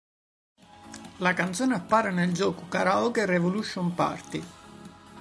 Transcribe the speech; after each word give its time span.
La 1.17 1.35
canzone 1.35 1.75
appare 1.75 2.09
nel 2.11 2.33
gioco 2.33 2.67
Karaoke 2.67 3.27
Revolution 3.27 3.93
Party. 3.93 4.43